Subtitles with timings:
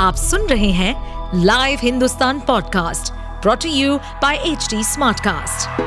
[0.00, 5.80] आप सुन रहे हैं live Hindustan podcast brought to you by H Smartcast.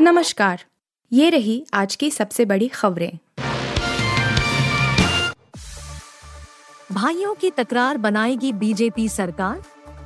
[0.00, 0.64] नमस्कार
[1.12, 3.18] ये रही आज की सबसे बड़ी खबरें।
[6.92, 9.62] भाइयों की तकरार बनाएगी बीजेपी सरकार?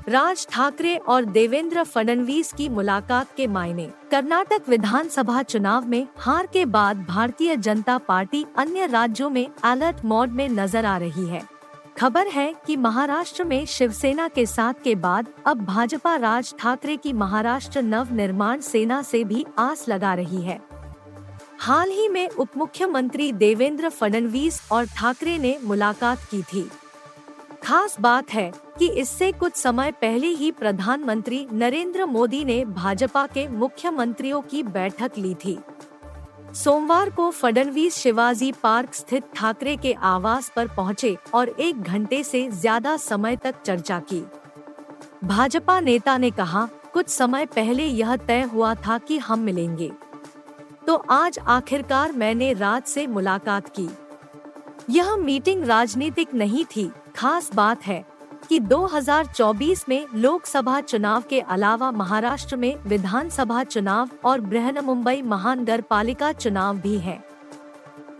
[0.08, 6.64] राज ठाकरे और देवेंद्र फडणवीस की मुलाकात के मायने। कर्नाटक विधानसभा चुनाव में हार के
[6.64, 11.51] बाद भारतीय जनता पार्टी अन्य राज्यों में अलर्ट मोड में नज़र आ रही है।
[11.98, 17.12] खबर है कि महाराष्ट्र में शिवसेना के साथ के बाद अब भाजपा राज ठाकरे की
[17.12, 20.60] महाराष्ट्र नव निर्माण सेना से भी आस लगा रही है।
[21.58, 26.68] हाल ही में उप मुख्यमंत्री देवेंद्र फडणवीस और ठाकरे ने मुलाकात की थी।
[27.64, 33.48] खास बात है कि इससे कुछ समय पहले ही प्रधानमंत्री नरेंद्र मोदी ने भाजपा के
[33.48, 35.58] मुख्यमंत्रियों की बैठक ली थी।
[36.54, 42.48] सोमवार को फडणवीस शिवाजी पार्क स्थित ठाकरे के आवास पर पहुँचे और एक घंटे से
[42.50, 44.22] ज़्यादा समय तक चर्चा की।
[45.24, 49.90] भाजपा नेता ने कहा, कुछ समय पहले यह तय हुआ था कि हम मिलेंगे।
[50.86, 53.88] तो आज आखिरकार मैंने रात से मुलाकात की।
[54.90, 58.04] यह मीटिंग राजनीतिक नहीं थी, खास बात है।
[58.52, 65.80] कि 2024 में लोकसभा चुनाव के अलावा महाराष्ट्र में विधानसभा चुनाव और बृहन मुंबई महानगर
[65.80, 67.24] पालिका चुनाव भी है।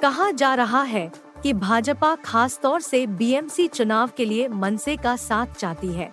[0.00, 5.16] कहा जा रहा है कि भाजपा खास तौर से बीएमसी चुनाव के लिए मनसे का
[5.16, 6.12] साथ चाहती है।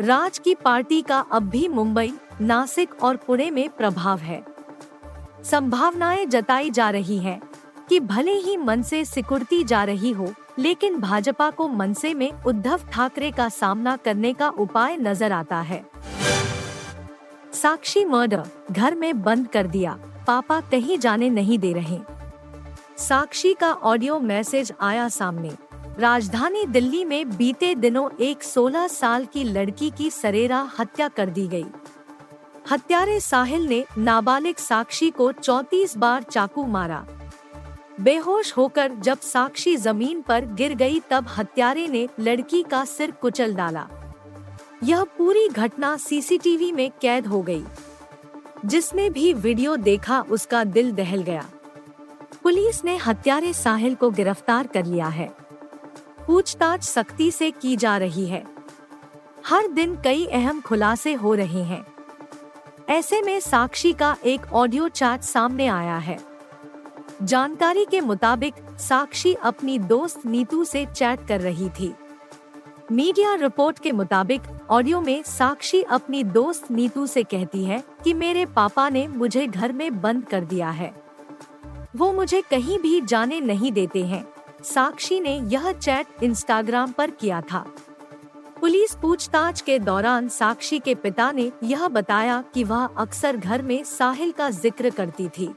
[0.00, 4.44] राज की पार्टी का अब भी मुंबई, नासिक और पुणे में प्रभाव है।
[5.44, 7.42] संभावनाएँ जताई जा रही हैं
[7.88, 12.80] कि भले ही मन से सिकुड़ती जा रही हो लेकिन भाजपा को मनसे में उद्धव
[12.92, 15.84] ठाकरे का सामना करने का उपाय नज़र आता है।
[17.52, 21.98] साक्षी मर्डर, घर में बंद कर दिया, पापा कहीं जाने नहीं दे रहे।
[22.98, 25.50] साक्षी का ऑडियो मैसेज आया सामने।
[25.98, 31.46] राजधानी दिल्ली में बीते दिनों एक 16 साल की लड़की की सरेरा हत्या कर दी
[31.48, 31.66] गई।
[32.70, 37.04] हत्यारे साहिल ने नाबालिग साक्षी को 34 बार चाकू मारा।
[38.00, 43.54] बेहोश होकर जब साक्षी ज़मीन पर गिर गई तब हत्यारे ने लड़की का सिर कुचल
[43.54, 43.88] डाला।
[44.84, 47.64] यह पूरी घटना सीसीटीवी में कैद हो गई।
[48.66, 51.48] जिसने भी वीडियो देखा उसका दिल दहल गया।
[52.42, 55.34] पुलिस ने हत्यारे साहिल को गिरफ़्तार कर लिया है।
[56.26, 58.44] पूछताछ सख्ती से की जा रही है।
[59.46, 61.86] हर दिन कई अहम खुलासे हो रहे हैं।
[62.88, 66.31] ऐसे में साक्षी का एक ऑडियो चैट सामने आया है।
[67.22, 71.92] जानकारी के मुताबिक साक्षी अपनी दोस्त नीतू से चैट कर रही थी।
[72.92, 78.44] मीडिया रिपोर्ट के मुताबिक ऑडियो में साक्षी अपनी दोस्त नीतू से कहती है कि मेरे
[78.46, 80.92] पापा ने मुझे घर में बंद कर दिया है।
[81.96, 84.24] वो मुझे कहीं भी जाने नहीं देते हैं।
[84.64, 87.64] साक्षी ने यह चैट इंस्टाग्राम पर किया था।
[88.60, 93.82] पुलिस पूछताछ के दौरान साक्षी के पिता ने यह बताया कि वह अक्सर घर में
[93.84, 95.54] साहिल का ज़िक्र करती थी।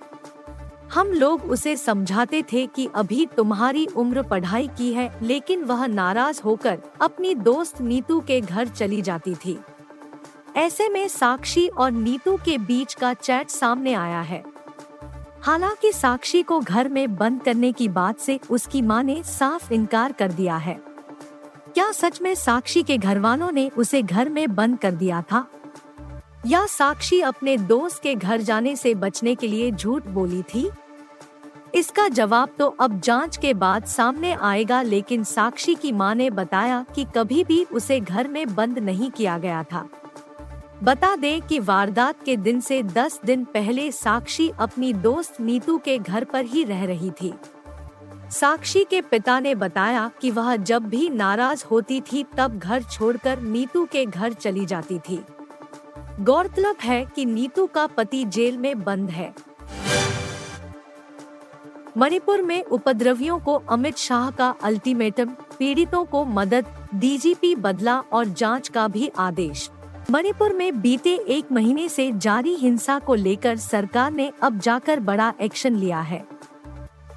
[0.93, 6.41] हम लोग उसे समझाते थे कि अभी तुम्हारी उम्र पढ़ाई की है, लेकिन वह नाराज़
[6.41, 9.59] होकर अपनी दोस्त नीतू के घर चली जाती थी।
[10.55, 14.43] ऐसे में साक्षी और नीतू के बीच का चैट सामने आया है।
[15.41, 20.11] हालाँकि साक्षी को घर में बंद करने की बात से उसकी माँ ने साफ़ इनकार
[20.11, 20.81] कर दिया है।
[21.73, 25.47] क्या सच में साक्षी के घर वालों ने उसे घर में बंद कर दिया था?
[26.45, 30.69] या साक्षी अपने दोस्त के घर जाने से बचने के लिए झूठ बोली थी?
[31.75, 36.85] इसका जवाब तो अब जाँच के बाद सामने आएगा, लेकिन साक्षी की माँ ने बताया
[36.95, 39.89] कि कभी भी उसे घर में बंद नहीं किया गया था।
[40.83, 45.97] बता दें कि वारदात के दिन से 10 दिन पहले साक्षी अपनी दोस्त नीतू के
[45.97, 47.33] घर पर ही रह रही थी।
[48.31, 53.39] साक्षी के पिता ने बताया कि वह जब भी नाराज़ होती थी, तब घर छोड़कर
[53.39, 55.23] नीतू के घर चली जाती थी।
[56.19, 59.33] गौरतलब है कि नीतू का पति जेल में बंद है।
[61.97, 66.65] मणिपुर में उपद्रवियों को अमित शाह का अल्टीमेटम, पीड़ितों को मदद,
[66.95, 69.69] डीजीपी बदला और जाँच का भी आदेश।
[70.11, 75.33] मणिपुर में बीते एक महीने से जारी हिंसा को लेकर सरकार ने अब जाकर बड़ा
[75.41, 76.25] एक्शन लिया है।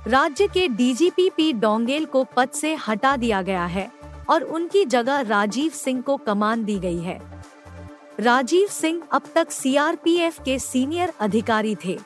[0.07, 3.91] राज्य के डीजीपी पी डोंगेल को पद से हटा दिया गया है
[4.31, 7.38] और उनकी जगह राजीव सिंह को कमान दी गई है।
[8.21, 11.99] राजीव सिंह अब तक सीआरपीएफ के सीनियर अधिकारी थे।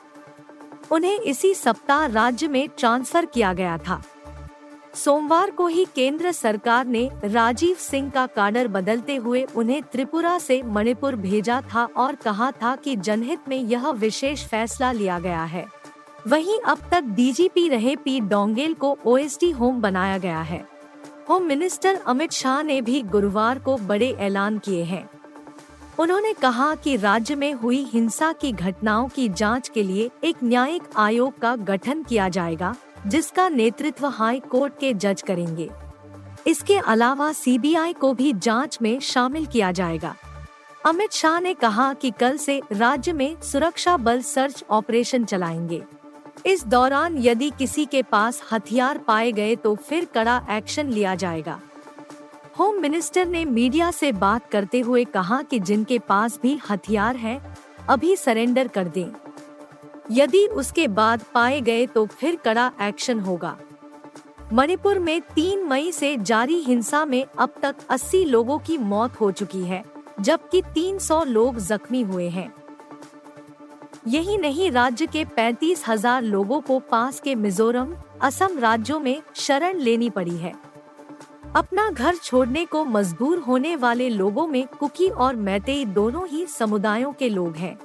[0.91, 4.01] उन्हें इसी सप्ताह राज्य में ट्रांसफ़र किया गया था।
[4.95, 10.61] सोमवार को ही केंद्र सरकार ने राजीव सिंह का काडर बदलते हुए उन्हें त्रिपुरा से
[10.63, 15.65] मणिपुर भेजा था और कहा था कि जनहित में यह विशेष फैसला लिया गया है।
[16.27, 20.65] वहीं अब तक डीजीपी रहे पी डोंगेल को ओएसडी होम बनाया गया है।
[21.29, 25.09] होम मिनिस्टर अमित शाह ने भी गुरुवार को बड़े ऐलान किए हैं।
[25.99, 30.83] उन्होंने कहा कि राज्य में हुई हिंसा की घटनाओं की जाँच के लिए एक न्यायिक
[30.97, 32.75] आयोग का गठन किया जाएगा,
[33.07, 35.69] जिसका नेतृत्व हाई कोर्ट के जज करेंगे।
[36.47, 40.15] इसके अलावा सीबीआई को भी जाँच में शामिल किया जाएगा।
[40.85, 45.81] अमित शाह ने कहा कि कल से राज्य में सुरक्षा बल सर्च ऑपरेशन चलाएँगे।
[46.45, 51.59] इस दौरान यदि किसी के पास हथियार पाए गए तो फिर कड़ा एक्शन लिया जाएगा।
[52.55, 57.55] होम मिनिस्टर ने मीडिया से बात करते हुए कहा कि जिनके पास भी हथियार हैं,
[57.89, 59.07] अभी सरेंडर कर दें।
[60.11, 63.55] यदि उसके बाद पाए गए तो फिर कड़ा एक्शन होगा।
[64.53, 69.31] मणिपुर में तीन मई से जारी हिंसा में अब तक 80 लोगों की मौत हो
[69.31, 69.83] चुकी है
[70.19, 72.51] जबकि 300 लोग जख्मी हुए हैं।
[74.07, 79.79] यही नहीं राज्य के पैंतीस हज़ार लोगों को पास के मिजोरम असम राज्यों में शरण
[79.79, 80.53] लेनी पड़ी है।
[81.55, 87.11] अपना घर छोड़ने को मजबूर होने वाले लोगों में कुकी और मैतेई दोनों ही समुदायों
[87.13, 87.77] के लोग हैं।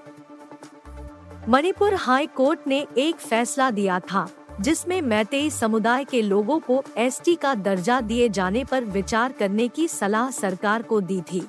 [1.48, 4.26] मणिपुर हाई कोर्ट ने एक फैसला दिया था,
[4.60, 9.88] जिसमें मैतेई समुदाय के लोगों को एसटी का दर्जा दिए जाने पर विचार करने की
[9.88, 11.46] सलाह सरकार को दी थी।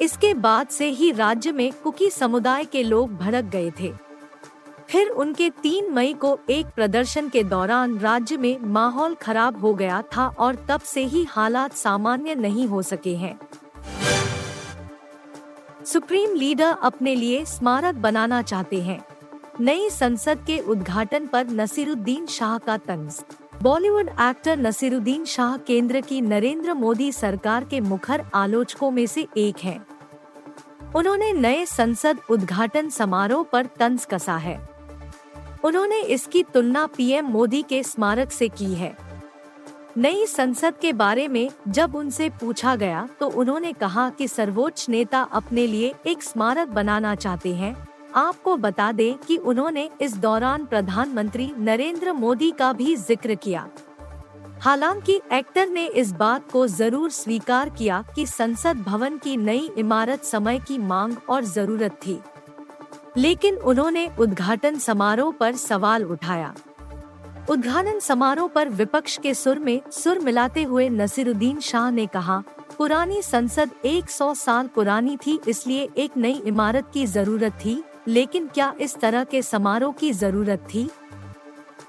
[0.00, 3.92] इसके बाद से ही राज्य में कुकी समुदाय के लोग भड़क गए थे।
[4.88, 10.02] फिर उनके तीन मई को एक प्रदर्शन के दौरान राज्य में माहौल खराब हो गया
[10.16, 13.38] था और तब से ही हालात सामान्य नहीं हो सके हैं।
[15.84, 19.00] सुप्रीम लीडर अपने लिए स्मारक बनाना चाहते हैं।
[19.60, 23.20] नई संसद के उद्घाटन पर नसीरुद्दीन शाह का तंज।
[23.62, 29.58] बॉलीवुड एक्टर नसीरुद्दीन शाह केंद्र की नरेंद्र मोदी सरकार के मुखर आलोचकों में से एक
[29.58, 29.86] हैं।
[30.96, 34.75] उन्होंने नए संसद उद्घाटन समारोह पर तंज कसा है।
[35.66, 38.96] उन्होंने इसकी तुलना पीएम मोदी के स्मारक से की है।
[39.96, 45.22] नई संसद के बारे में जब उनसे पूछा गया तो उन्होंने कहा कि सर्वोच्च नेता
[45.32, 47.74] अपने लिए एक स्मारक बनाना चाहते हैं।
[48.16, 53.68] आपको बता दें कि उन्होंने इस दौरान प्रधानमंत्री नरेंद्र मोदी का भी ज़िक्र किया।
[54.60, 60.24] हालाँकि एक्टर ने इस बात को ज़रूर स्वीकार किया कि संसद भवन की नई इमारत
[60.24, 62.18] समय की मांग और ज़रूरत थी।
[63.16, 66.54] लेकिन उन्होंने उद्घाटन समारोह पर सवाल उठाया।
[67.50, 72.42] उद्घाटन समारोह पर विपक्ष के सुर में सुर मिलाते हुए नसीरुद्दीन शाह ने कहा,
[72.78, 78.72] पुरानी संसद 100 साल पुरानी थी, इसलिए एक नई इमारत की ज़रूरत थी, लेकिन क्या
[78.80, 80.88] इस तरह के समारोह की ज़रूरत थी?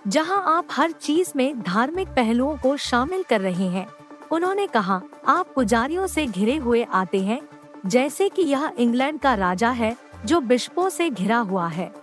[0.08, 3.88] जहाँ आप हर चीज़ में धार्मिक पहलुओं को शामिल कर रहे हैं,
[4.32, 7.42] उन्होंने कहा, आप पुजारियों से घिरे हुए आते हैं,
[7.86, 11.94] जैसे कि यह इंग्लैंड का राजा है जो बिशपों से घिरा हुआ है।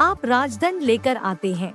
[0.00, 1.74] आप राजदंड लेकर आते हैं।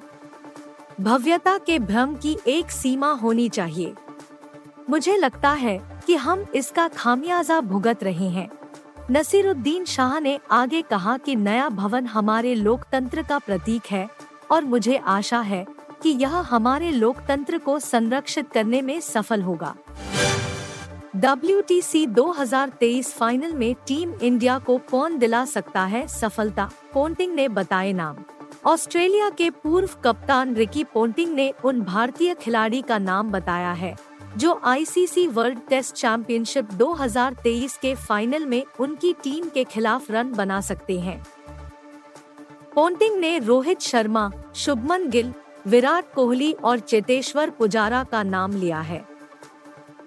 [1.02, 3.94] भव्यता के भ्रम की एक सीमा होनी चाहिए।
[4.90, 8.50] मुझे लगता है कि हम इसका खामियाजा भुगत रहे हैं।
[9.12, 14.10] नसीरुद्दीन शाह ने आगे कहा कि नया भवन हमारे लोकतंत्र का प्रतीक है
[14.52, 15.66] और मुझे आशा है
[16.04, 19.76] कि यह हमारे लोकतंत्र को संरक्षित करने में सफल होगा।
[21.16, 26.08] WTC 2023 फाइनल में टीम इंडिया को कौन दिला सकता है?
[26.08, 28.18] सफलता, पोंटिंग ने बताए नाम।
[28.66, 33.96] ऑस्ट्रेलिया के पूर्व कप्तान रिकी पोंटिंग ने उन भारतीय खिलाड़ी का नाम बताया है,
[34.38, 40.62] जो आईसीसी वर्ल्ड टेस्ट चैंपियनशिप 2023 के फाइनल में उनकी टीम के खिलाफ रन बना
[40.62, 41.26] सकते हैं।
[42.76, 45.34] पोंटिंग ने रोहित शर्मा, शुभमन गिल,
[45.68, 49.11] विराट कोहली और चेतेश्वर पुजारा का नाम लिया है।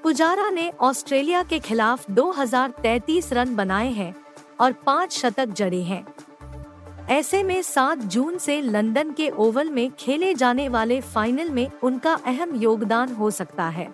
[0.04, 4.14] पुजारा ने ऑस्ट्रेलिया के खिलाफ 2033 रन बनाए हैं
[4.61, 6.04] और पाँच शतक जड़े हैं।
[7.08, 12.12] ऐसे में 7 जून से लंदन के ओवल में खेले जाने वाले फाइनल में उनका
[12.26, 13.88] अहम योगदान हो सकता है।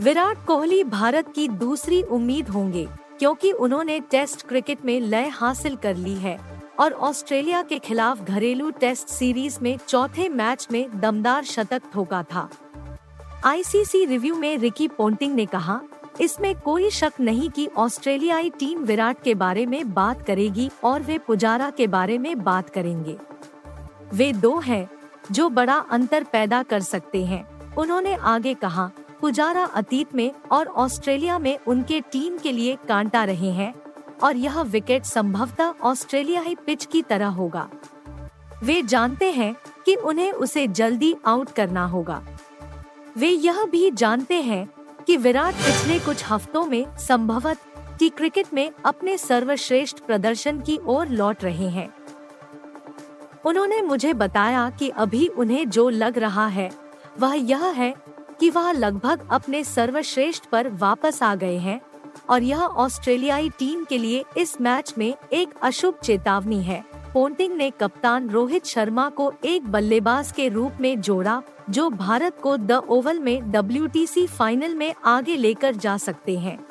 [0.00, 2.86] विराट कोहली भारत की दूसरी उम्मीद होंगे,
[3.18, 6.38] क्योंकि उन्होंने टेस्ट क्रिकेट में लय हासिल कर ली है
[6.78, 12.48] और ऑस्ट्रेलिया के खिलाफ घरेलू टेस्ट सीरीज़ में चौथे मैच में दमदार शतक ठोका था।
[13.46, 15.80] आईसीसी रिव्यू में रिकी पोंटिंग ने कहा,
[16.20, 21.18] इसमें कोई शक नहीं कि ऑस्ट्रेलियाई टीम विराट के बारे में बात करेगी और वे
[21.18, 23.16] पुजारा के बारे में बात करेंगे।
[24.14, 24.88] वे दो हैं,
[25.32, 31.38] जो बड़ा अंतर पैदा कर सकते हैं। उन्होंने आगे कहा, पुजारा अतीत में और ऑस्ट्रेलिया
[31.38, 33.72] में उनके टीम के लिए कांटा रहे हैं
[34.22, 37.68] और यह विकेट संभवतः ऑस्ट्रेलियाई पिच की तरह होगा।
[38.62, 39.54] वे जानते हैं
[39.86, 42.22] कि उन्हें उसे जल्दी आउट करना होगा।
[43.16, 44.68] वे यह भी जानते हैं
[45.06, 47.58] कि विराट पिछले कुछ हफ्तों में संभवत
[47.98, 51.88] टी क्रिकेट में अपने सर्वश्रेष्ठ प्रदर्शन की ओर लौट रहे हैं।
[53.46, 56.70] उन्होंने मुझे बताया कि अभी उन्हें जो लग रहा है,
[57.20, 57.94] वह यह है
[58.40, 61.80] कि वह लगभग अपने सर्वश्रेष्ठ पर वापस आ गए हैं
[62.30, 66.84] और यह ऑस्ट्रेलियाई टीम के लिए इस मैच में एक अशुभ चेतावनी है।
[67.16, 72.56] पोंटिंग ने कप्तान रोहित शर्मा को एक बल्लेबाज के रूप में जोड़ा, जो भारत को
[72.56, 73.88] द ओवल में डब्ल्यू
[74.26, 76.66] फाइनल में आगे लेकर जा सकते हैं।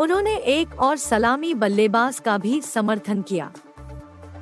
[0.00, 3.52] उन्होंने एक और सलामी बल्लेबाज का भी समर्थन किया।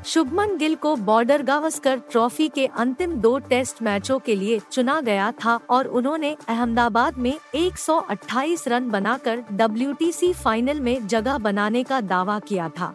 [0.07, 5.33] शुभमन गिल को बॉर्डर गावस्कर ट्रॉफी के अंतिम दो टेस्ट मैचों के लिए चुना गया
[5.33, 12.39] था और उन्होंने अहमदाबाद में 128 रन बनाकर डब्ल्यूटीसी फाइनल में जगह बनाने का दावा
[12.39, 12.95] किया था।